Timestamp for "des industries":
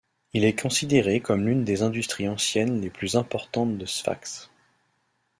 1.63-2.27